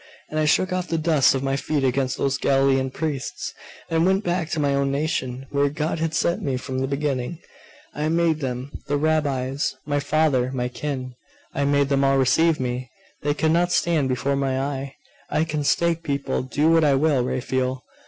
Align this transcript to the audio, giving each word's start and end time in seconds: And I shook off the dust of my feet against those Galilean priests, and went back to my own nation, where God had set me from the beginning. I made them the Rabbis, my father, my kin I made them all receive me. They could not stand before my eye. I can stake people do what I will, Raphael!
And 0.29 0.39
I 0.39 0.45
shook 0.45 0.73
off 0.73 0.87
the 0.87 0.97
dust 0.97 1.35
of 1.35 1.43
my 1.43 1.55
feet 1.55 1.83
against 1.83 2.17
those 2.17 2.39
Galilean 2.39 2.89
priests, 2.89 3.53
and 3.87 4.03
went 4.03 4.23
back 4.23 4.49
to 4.49 4.59
my 4.59 4.73
own 4.73 4.91
nation, 4.91 5.45
where 5.51 5.69
God 5.69 5.99
had 5.99 6.15
set 6.15 6.41
me 6.41 6.57
from 6.57 6.79
the 6.79 6.87
beginning. 6.87 7.37
I 7.93 8.09
made 8.09 8.39
them 8.39 8.71
the 8.87 8.97
Rabbis, 8.97 9.75
my 9.85 9.99
father, 9.99 10.51
my 10.53 10.69
kin 10.69 11.13
I 11.53 11.65
made 11.65 11.89
them 11.89 12.03
all 12.03 12.17
receive 12.17 12.59
me. 12.59 12.89
They 13.21 13.35
could 13.35 13.51
not 13.51 13.71
stand 13.71 14.09
before 14.09 14.35
my 14.35 14.59
eye. 14.59 14.95
I 15.29 15.43
can 15.43 15.63
stake 15.63 16.01
people 16.01 16.41
do 16.41 16.71
what 16.71 16.83
I 16.83 16.95
will, 16.95 17.23
Raphael! 17.23 17.83